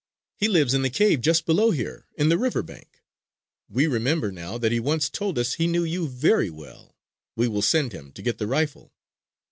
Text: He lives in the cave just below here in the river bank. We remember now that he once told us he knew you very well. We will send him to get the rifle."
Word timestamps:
He 0.35 0.47
lives 0.47 0.73
in 0.73 0.81
the 0.81 0.89
cave 0.89 1.21
just 1.21 1.45
below 1.45 1.69
here 1.69 2.07
in 2.17 2.29
the 2.29 2.37
river 2.39 2.63
bank. 2.63 3.03
We 3.69 3.85
remember 3.85 4.31
now 4.31 4.57
that 4.57 4.71
he 4.71 4.79
once 4.79 5.11
told 5.11 5.37
us 5.37 5.53
he 5.53 5.67
knew 5.67 5.83
you 5.83 6.07
very 6.07 6.49
well. 6.49 6.95
We 7.35 7.47
will 7.47 7.61
send 7.61 7.91
him 7.93 8.11
to 8.13 8.23
get 8.23 8.39
the 8.39 8.47
rifle." 8.47 8.93